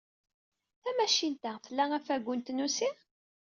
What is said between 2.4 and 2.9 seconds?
tnusi?